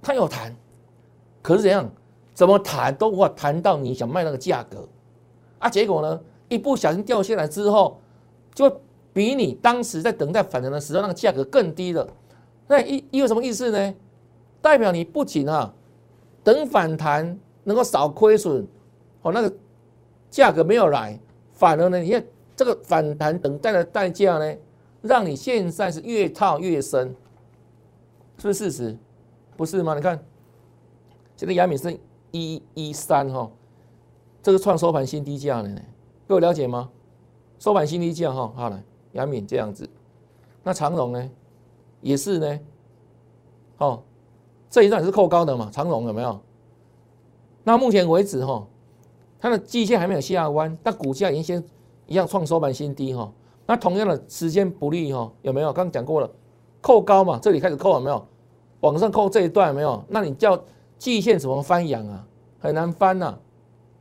[0.00, 0.54] 它有弹，
[1.42, 1.90] 可是怎样？
[2.36, 4.86] 怎么谈都无法谈到你想卖那个价格
[5.58, 5.70] 啊！
[5.70, 6.20] 结果呢，
[6.50, 7.98] 一不小心掉下来之后，
[8.54, 8.70] 就
[9.14, 12.06] 比你当时在等待反弹的时候那个价格更低了。
[12.68, 13.94] 那意意味什么意思呢？
[14.60, 15.72] 代表你不仅啊
[16.44, 18.66] 等反弹能够少亏损，
[19.22, 19.50] 哦那个
[20.28, 21.18] 价格没有来，
[21.54, 22.22] 反而呢，你看
[22.54, 24.54] 这个反弹等待的代价呢，
[25.00, 27.16] 让你现在是越套越深，
[28.36, 28.98] 是不是事实？
[29.56, 29.94] 不是吗？
[29.94, 30.22] 你看
[31.34, 31.98] 现在亚米森。
[32.32, 33.50] 一一三哈，
[34.42, 35.80] 这个创收盘新低价了呢，
[36.26, 36.90] 各位了解吗？
[37.58, 39.88] 收盘新低价哈，好了，杨敏这样子，
[40.62, 41.30] 那长荣呢，
[42.00, 42.60] 也是呢，
[43.78, 44.02] 哦，
[44.68, 46.38] 这一段是扣高的嘛，长荣有没有？
[47.64, 48.66] 那目前为止哈，
[49.40, 51.64] 它的季线还没有下弯，但股价已经先
[52.06, 53.32] 一样创收盘新低哈。
[53.66, 55.72] 那同样的时间不利哈，有没有？
[55.72, 56.30] 刚刚讲过了，
[56.80, 58.26] 扣高嘛，这里开始扣有没有？
[58.80, 60.04] 往上扣这一段有没有？
[60.08, 60.62] 那你叫。
[60.98, 62.26] 季线怎么翻阳啊？
[62.58, 63.38] 很难翻呐！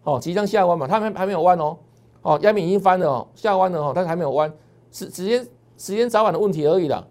[0.03, 1.77] 哦，即将下弯嘛，它还还没有弯哦。
[2.21, 4.51] 哦，亚米已经翻了哦，下弯了哦，但是还没有弯，
[4.91, 7.05] 时时间时间早晚的问题而已啦，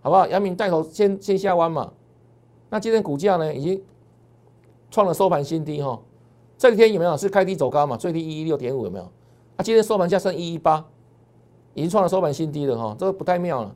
[0.00, 0.26] 好不好？
[0.28, 1.92] 亚米带头先先下弯嘛。
[2.68, 3.82] 那今天股价呢，已经
[4.90, 6.00] 创了收盘新低哈。
[6.58, 7.96] 这几天有没有是开低走高嘛？
[7.96, 9.04] 最低一一六点五有没有？
[9.56, 10.84] 啊，今天收盘价剩一一八，
[11.74, 13.74] 已经创了收盘新低了哈，这个不太妙了。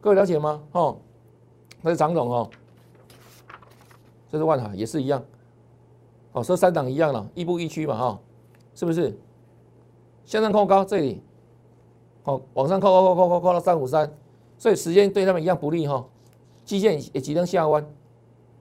[0.00, 0.62] 各位了解吗？
[0.72, 0.98] 哦，
[1.80, 2.50] 那是长总哦。
[4.32, 5.22] 这是万海也是一样，
[6.32, 8.20] 哦，说三档一样了，亦步亦趋嘛，哈，
[8.74, 9.14] 是不是？
[10.24, 11.20] 向上扣高这里，
[12.24, 14.10] 哦，往上扣扣扣扣扣扣到三五三，
[14.56, 16.02] 所以时间对他们一样不利哈，
[16.64, 17.84] 基线也即将下弯，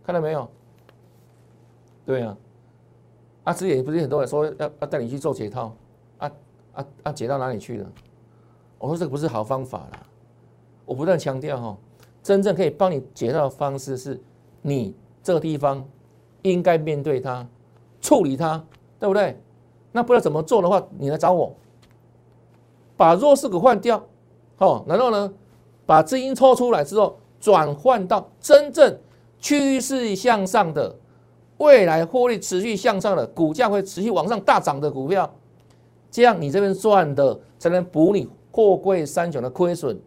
[0.04, 0.46] 看到没有？
[2.06, 2.38] 对啊，
[3.46, 5.74] 啊，之前不是很多人说要要带你去做解套，
[6.18, 6.30] 啊
[6.74, 7.90] 啊啊，解到哪里去了？
[8.78, 10.06] 我说这个不是好方法啦，
[10.84, 11.78] 我不断强调哈，
[12.22, 14.20] 真正可以帮你解套的方式是
[14.62, 14.94] 你。
[15.24, 15.88] 这个地方
[16.42, 17.48] 应该面对它，
[18.02, 18.64] 处理它，
[19.00, 19.40] 对不对？
[19.92, 21.54] 那不知道怎么做的话，你来找我，
[22.96, 24.02] 把弱势股换掉，
[24.58, 25.34] 哦，然后呢，
[25.86, 28.98] 把资金抽出来之后，转换到真正
[29.40, 30.96] 趋势向上的、
[31.58, 35.30] 未来获利持续向上的、股价会持续往上大涨的股票，
[36.10, 40.00] 这样你这边赚的才能补你货柜三雄的亏损，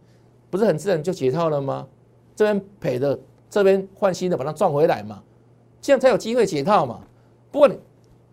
[0.50, 1.86] 不是很自然就解套了吗？
[2.34, 3.18] 这边赔的。
[3.54, 5.22] 这边换新的，把它赚回来嘛，
[5.80, 7.00] 这样才有机会解套嘛。
[7.52, 7.78] 不过你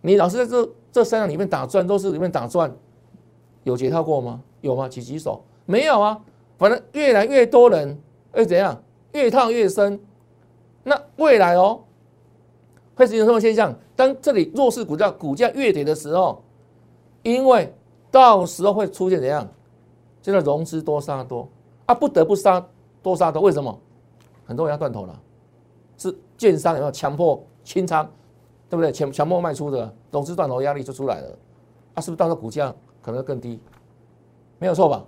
[0.01, 2.75] 你老是在这这三档里面打转，都是里面打转，
[3.63, 4.41] 有解套过吗？
[4.61, 4.89] 有吗？
[4.89, 6.19] 举举手，没有啊。
[6.57, 7.95] 反正越来越多人
[8.31, 8.81] 会怎样？
[9.11, 9.99] 越套越深。
[10.83, 11.81] 那未来哦，
[12.95, 13.71] 会出现什么现象？
[13.95, 16.41] 当这里弱势股价股价越跌的时候，
[17.21, 17.71] 因为
[18.09, 19.47] 到时候会出现怎样？
[20.23, 21.47] 叫做融资多杀多
[21.85, 22.65] 啊，不得不杀
[23.03, 23.39] 多杀多。
[23.43, 23.79] 为什么？
[24.51, 25.17] 很多人要断头了，
[25.97, 28.05] 是券商有没有强迫清仓，
[28.69, 28.91] 对不对？
[28.91, 31.27] 强强迫卖出的融资断头压力就出来了。
[31.93, 33.57] 啊，是不是到时候股价可能更低？
[34.59, 35.05] 没有错吧？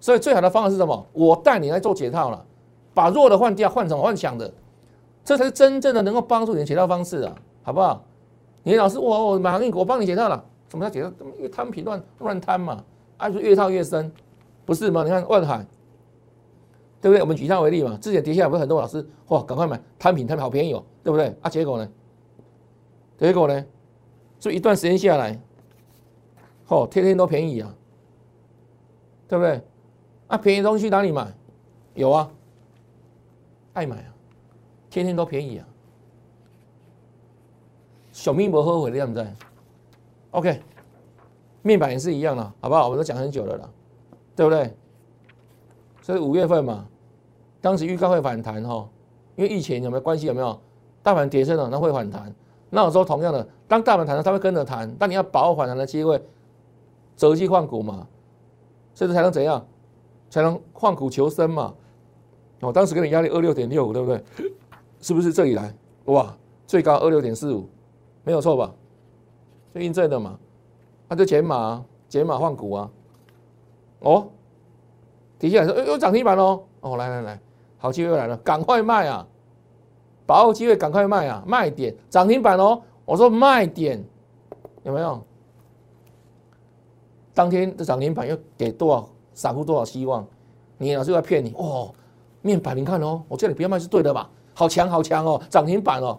[0.00, 1.06] 所以最好的方法是什么？
[1.14, 2.44] 我带你来做解套了，
[2.92, 4.52] 把弱的换掉，换成换强的。
[5.24, 8.04] 这才是真正的能够帮助你的解套方式啊，好不好？
[8.64, 11.10] 你老师，我我马上我帮你解套了，什么叫解套？
[11.38, 12.84] 因为贪皮乱乱贪嘛，
[13.16, 14.12] 啊，就越套越深，
[14.66, 15.02] 不是吗？
[15.02, 15.66] 你看万海，
[17.04, 17.20] 对不对？
[17.20, 21.36] 我们举它为例嘛，之前跌下来不是很多老师哇，赶快买摊品摊平好便宜哦，对不对？
[21.42, 21.86] 啊，结果呢？
[23.18, 23.66] 结果呢？
[24.40, 25.38] 就一段时间下来，
[26.68, 27.74] 哦，天天都便宜啊，
[29.28, 29.60] 对不对？
[30.28, 31.30] 啊，便宜东西哪里买？
[31.92, 32.30] 有啊，
[33.74, 34.14] 爱买啊。
[34.88, 35.68] 天天都便宜啊！
[38.12, 39.26] 小命不后悔的样子
[40.30, 40.62] ，OK，
[41.60, 42.84] 面板也是一样的，好不好？
[42.84, 43.68] 我们都讲很久了啦，
[44.34, 44.74] 对不对？
[46.00, 46.88] 所以五月份嘛，
[47.64, 48.86] 当时预告会反弹哈，
[49.36, 50.26] 因为疫情有没有关系？
[50.26, 50.60] 有没有？
[51.02, 52.30] 大盘跌升了，那会反弹。
[52.68, 56.22] 那我说同样的，当大盘弹了，它会跟着弹，但你要把握反弹的机会，
[57.16, 58.06] 择机换股嘛，
[58.94, 59.66] 甚至才能怎样？
[60.28, 61.72] 才能换股求生嘛。
[62.60, 64.22] 我当时给你压力二六点六五，对不对？
[65.00, 65.74] 是不是这里来？
[66.04, 67.66] 哇，最高二六点四五，
[68.24, 68.74] 没有错吧？
[69.74, 70.38] 就印证的嘛，
[71.08, 72.90] 那就减码，减码换股啊。
[74.00, 74.28] 哦，
[75.38, 76.62] 底下说又涨停板喽。
[76.80, 77.40] 哦，来来来，
[77.84, 79.26] 好机会来了，赶快卖啊！
[80.24, 81.44] 把握机会，赶快卖啊！
[81.46, 82.80] 卖点涨停板哦。
[83.04, 84.02] 我说卖点
[84.84, 85.22] 有没有？
[87.34, 90.26] 当天的涨停板又给多少散户多少希望？
[90.78, 91.94] 你老是在骗你哦。
[92.40, 94.30] 面板你看哦，我叫你不要卖是对的吧？
[94.54, 96.18] 好强好强哦，涨停板哦，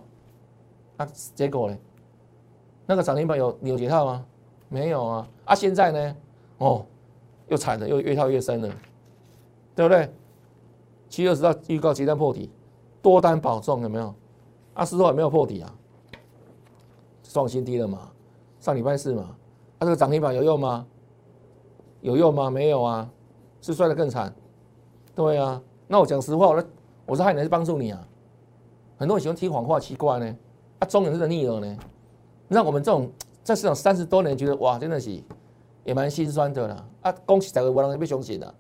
[0.96, 1.76] 那结果呢？
[2.86, 4.24] 那个涨停板有有解套吗？
[4.70, 6.16] 没有啊，啊现在呢？
[6.60, 6.86] 哦，
[7.48, 8.70] 又惨了，又越套越深了，
[9.76, 10.08] 对不对？
[11.10, 12.50] 七月二十号预告即将破底，
[13.02, 14.14] 多单保重有没有？
[14.74, 15.74] 啊，事后也没有破底啊，
[17.24, 18.12] 创新低了嘛？
[18.60, 19.24] 上礼拜四嘛？
[19.78, 20.86] 啊，这个涨停板有用吗？
[22.02, 22.50] 有用吗？
[22.50, 23.10] 没有啊，
[23.62, 24.34] 是摔得更惨。
[25.16, 26.64] 对啊，那我讲实话，我
[27.06, 28.06] 我是害你还是帮助你啊？
[28.98, 30.38] 很多人喜欢听谎话，奇怪呢？
[30.80, 31.78] 啊，中人是逆耳呢？
[32.50, 33.10] 让我们这种
[33.44, 35.24] 在市场三十多年，觉得哇，真的是
[35.86, 36.86] 也蛮心酸的啦。
[37.02, 38.54] 啊，恭喜大家，我让你被凶险了。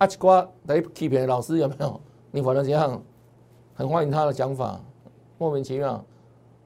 [0.00, 2.00] 啊，奇怪，来欺骗老师有没有？
[2.32, 3.02] 你反正怎样？
[3.74, 4.80] 很欢迎他的讲法，
[5.36, 6.02] 莫名其妙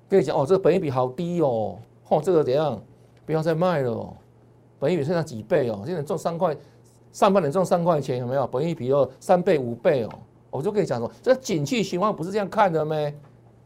[0.08, 1.76] 跟你讲哦，这个本益比好低哦，
[2.08, 2.80] 哦，这个怎样？
[3.26, 4.14] 不要再卖了哦，
[4.78, 5.82] 本益比现在几倍哦？
[5.84, 6.56] 现在赚三块，
[7.10, 8.46] 上半年赚三块钱有没有？
[8.46, 10.10] 本益比哦，三倍五倍哦。
[10.50, 13.12] 我就跟你讲说，这景气循环不是这样看的没？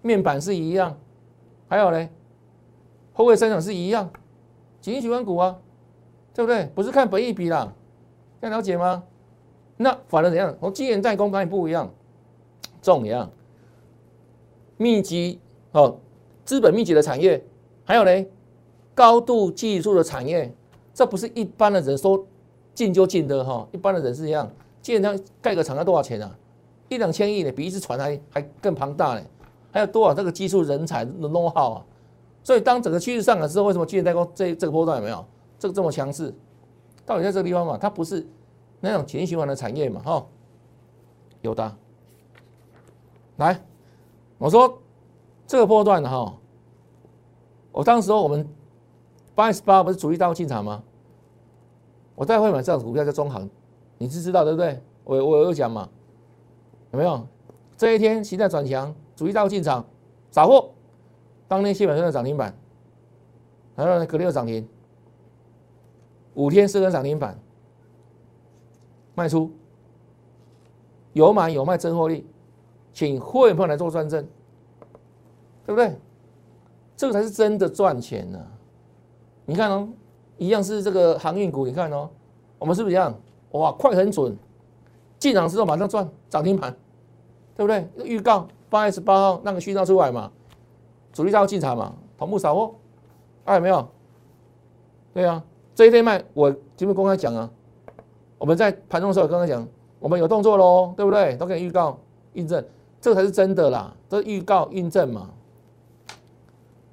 [0.01, 0.97] 面板是一样，
[1.69, 2.09] 还有呢，
[3.13, 4.09] 后位生长是一样，
[4.81, 5.59] 景气循环股啊，
[6.33, 6.65] 对不对？
[6.75, 7.71] 不是看本益比啦，
[8.41, 9.03] 要了解吗？
[9.79, 10.55] 那反而怎样？
[10.61, 11.89] 从晶圆代工方面不一样，
[12.83, 13.31] 重一样，
[14.77, 15.39] 密集
[15.73, 15.99] 哦，
[16.45, 17.43] 资本密集的产业，
[17.85, 18.27] 还有呢，
[18.95, 20.53] 高度技术的产业，
[20.93, 22.27] 这不是一般的人说
[22.75, 24.51] 进就进的哈，一般的人是一样，
[24.83, 26.37] 基本上盖个厂要多少钱啊？
[26.89, 29.23] 一两千亿呢，比一只船还还更庞大呢，
[29.71, 31.85] 还有多少这个技术人才的 know how 啊？
[32.43, 35.25] 所以当整个趋势上来之后，为什么晶圆代工这这个波段有没有
[35.59, 36.35] 这个这么强势？
[37.05, 37.77] 到底在这个地方嘛？
[37.77, 38.27] 它不是
[38.81, 40.01] 那种全循环的产业嘛？
[40.03, 40.27] 哈，
[41.43, 41.77] 有的。
[43.37, 43.61] 来，
[44.39, 44.81] 我说
[45.47, 46.37] 这个波段的哈，
[47.73, 48.49] 我当时我们
[49.35, 50.83] 八十八不是主力大户进场吗？
[52.15, 53.49] 我待会买这样股票叫中行，
[53.97, 54.83] 你是知道对不对？
[55.05, 55.89] 我我有讲嘛？
[56.91, 57.27] 有没有
[57.77, 59.87] 这一天形态转强，主力大户进场
[60.31, 60.71] 撒货，
[61.47, 62.53] 当天基本上的涨停板，
[63.77, 64.69] 然后呢，隔天又涨停，
[66.35, 67.39] 五天四根涨停板，
[69.19, 69.51] 卖出，
[71.13, 72.25] 有买有卖真获利，
[72.93, 74.25] 请会员朋友来做转正，
[75.67, 75.99] 对不对？
[76.97, 78.39] 这个才是真的赚钱呢。
[79.45, 79.89] 你看哦，
[80.37, 82.09] 一样是这个航运股，你看哦，
[82.61, 83.13] 我们是不是一样？
[83.51, 84.37] 哇，快很准。
[85.19, 86.73] 进场之后马上赚涨停盘，
[87.57, 87.89] 对不对？
[88.05, 90.31] 预告八月十八号那个讯号出来嘛，
[91.13, 92.77] 主力要进场嘛，同步扫货，
[93.45, 93.89] 看有没有？
[95.13, 95.43] 对啊，
[95.75, 97.51] 这一天卖我节目公开讲啊，
[98.39, 99.67] 我们在盘中的时候刚刚讲，
[99.99, 101.37] 我们有动作喽，对不对？
[101.37, 101.99] 都可以预告
[102.35, 102.65] 印证，
[103.01, 105.31] 这个才是真的啦，这预告印证嘛，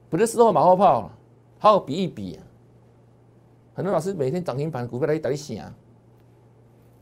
[0.10, 1.10] 不是事后马后炮，
[1.60, 2.44] 好好比一比啊。
[3.76, 5.74] 很多老师每天涨停板股票来打你醒啊，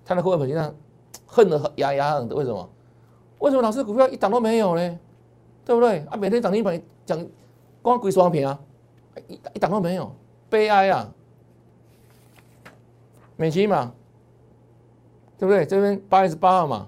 [0.04, 0.76] 他的会员朋友
[1.26, 2.70] 恨得牙牙痒的，为什么？
[3.40, 5.00] 为什么老师股票一档都没有呢？
[5.66, 6.00] 对不对？
[6.10, 7.26] 啊，每天涨停板讲
[7.82, 8.60] 光鬼双平啊，
[9.28, 10.14] 一一档都没有，
[10.50, 11.10] 悲哀啊！
[13.36, 13.94] 美琪嘛，
[15.44, 15.66] 对不对？
[15.66, 16.88] 这边八月十八号嘛，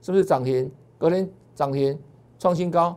[0.00, 0.70] 是不是涨停？
[0.98, 1.98] 隔天涨停
[2.38, 2.96] 创新高，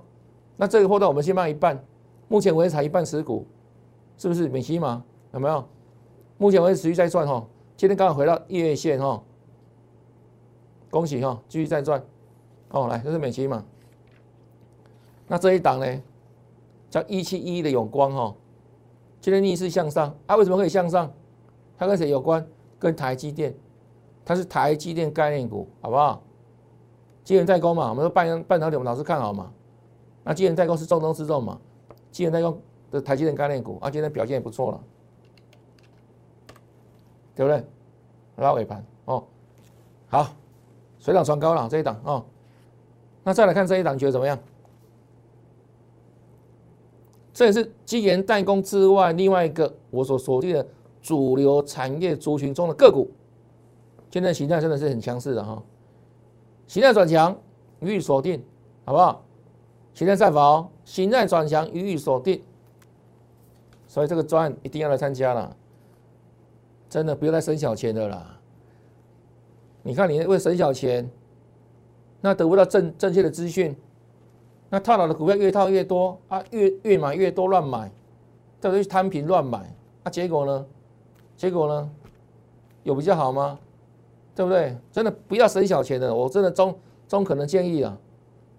[0.58, 1.84] 那这个货段我们先卖一半，
[2.28, 3.48] 目前为止才一半持股，
[4.16, 5.04] 是不是美琪嘛？
[5.34, 5.68] 有没有？
[6.38, 7.44] 目前为止持续在赚哈，
[7.76, 9.24] 今天刚好回到月线哈，
[10.92, 12.00] 恭喜哈，继续在赚，
[12.70, 13.66] 哦，来这是美琪嘛，
[15.28, 16.02] 那这一档呢，
[16.92, 18.36] 叫一七一的永光哈，
[19.20, 21.12] 今天逆势向上，它为什么可以向上？
[21.76, 22.46] 它跟谁有关？
[22.78, 23.52] 跟台积电，
[24.26, 26.22] 它是台积电概念股，好不好？
[27.24, 29.52] 基源代工嘛，我们说半半导体，我们老是看好嘛，
[30.24, 31.60] 那基源代工是重中之重嘛，
[32.12, 32.60] 基源代工
[32.92, 34.84] 的台积电概念股，啊，今天表现也不错了。
[37.36, 37.62] 对不对？
[38.38, 39.24] 拉尾盘哦，
[40.08, 40.28] 好，
[41.00, 42.26] 水涨船高了这一档哦。
[43.24, 44.40] 那再来看这一档，觉得怎么样？
[47.34, 50.66] 这也是基研代工之外另外一个我所锁定的
[51.02, 53.12] 主流产业族群中的个股。
[54.16, 55.62] 现在形态真的是很强势的哈，
[56.68, 57.38] 形态转强
[57.82, 58.42] 予以锁定，
[58.86, 59.22] 好不好？
[59.94, 62.42] 形态再否，形态转强予以锁定，
[63.90, 65.54] 所以这个专一定要来参加了。
[66.90, 68.40] 真的不要再省小钱的啦！
[69.84, 71.12] 你看，你为省小钱，
[72.22, 73.76] 那得不到正正确的资讯，
[74.70, 77.92] 那套牢的股票越套越多啊，越越买越多，乱买，
[78.62, 78.82] 对不对？
[78.86, 79.76] 摊平乱买，
[80.06, 80.66] 那结果呢？
[81.36, 81.90] 结果呢？
[82.84, 83.60] 有比较好吗？
[84.36, 84.78] 对不对？
[84.92, 87.98] 真的不要省小钱的，我真的中中可能建议啊，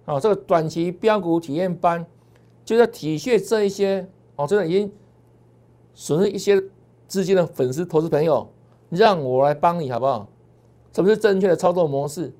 [0.07, 2.05] 啊，这个短期标股体验班，
[2.65, 4.91] 就在体恤这一些哦，真的已经
[5.95, 6.63] 损失一些。
[7.09, 8.45] 资金的粉丝、投资朋友，
[8.91, 10.27] 让我来帮你好不好？
[10.93, 12.33] 什么是正确的操作模式？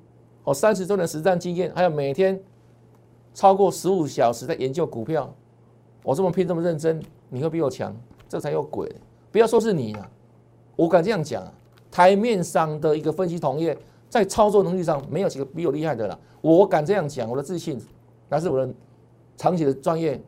[0.43, 2.37] 哦，三十周年实战经验，还有每天
[3.33, 5.33] 超过十五小时在研究股票，
[6.03, 7.95] 我这么拼这么认真，你会比我强？
[8.27, 8.93] 这才有鬼！
[9.31, 10.11] 不要说是你了，
[10.75, 11.49] 我敢这样讲，
[11.91, 13.77] 台面上的一个分析同业，
[14.09, 16.19] 在操作能力上没有几个比我厉害的了。
[16.41, 17.79] 我敢这样讲，我的自信，
[18.29, 18.73] 那是我的
[19.35, 20.21] 长期的专业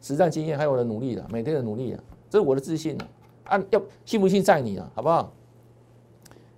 [0.00, 3.08] 实战经验，还有我的努力的每天的努力的，这是我的自信啊。
[3.44, 5.32] 按要信不信在你了，好不好？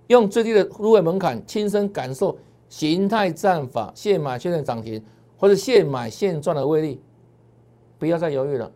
[0.07, 2.37] 用最低的入位门槛，亲身感受
[2.69, 5.03] 形态战法，现买现在涨停，
[5.37, 7.01] 或者现买现赚的威力，
[7.99, 8.71] 不要再犹豫了，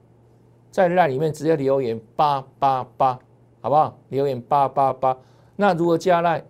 [0.72, 3.18] 在那里面直接留言八八八，
[3.62, 3.98] 好不好？
[4.10, 5.18] 留言八八八。
[5.62, 6.44] 那如何加赖？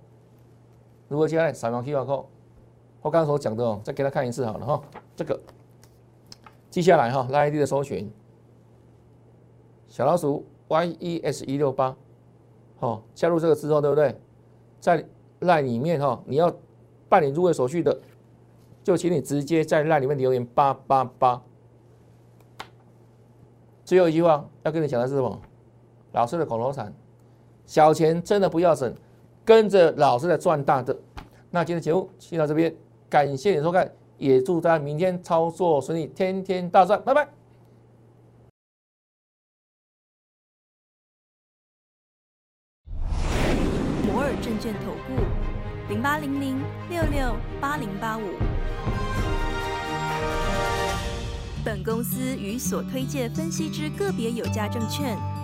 [1.09, 1.51] 如何加赖？
[1.51, 2.25] 扫描 QR code。
[3.01, 4.81] 我刚刚所讲的哦，再给他看一次好了哈。
[5.17, 5.37] 这个
[6.69, 8.09] 记下来哈，赖 ID 的搜寻，
[9.89, 10.45] 小老鼠。
[10.69, 11.93] Y E S 一六八，
[12.79, 14.17] 好，加入这个之后，对不对？
[14.79, 15.05] 在
[15.39, 16.49] 赖里面哈，你要
[17.09, 17.99] 办理入会手续的，
[18.81, 21.41] 就请你直接在赖里面留言八八八。
[23.83, 25.41] 最后一句话要跟你讲的是什么？
[26.13, 26.93] 老师的口头禅：
[27.65, 28.93] 小钱真的不要省，
[29.45, 30.97] 跟着老师来赚大的。
[31.49, 32.73] 那今天节目先到这边，
[33.09, 37.27] 感谢你收看，也祝大家明天操作顺利，天天大赚，拜拜。
[44.05, 45.21] 摩尔证券投顾
[45.89, 48.23] 零八零零六六八零八五。
[51.63, 55.15] 本公司与所推介分析之个别有价证券